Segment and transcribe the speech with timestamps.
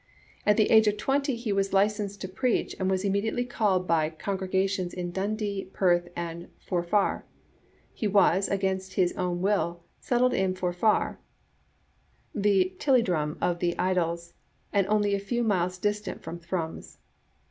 [0.47, 4.09] At the age of twenty he was licensed to preach, and was immediately called by
[4.09, 7.23] congrega tions in Dundee, Perth, and Forfar,
[7.93, 11.19] He was, against his own will, settled in Forfar
[12.33, 14.33] (the Tilliedrum of the Idylls,
[14.73, 16.97] and only a few miles distant from Thrums).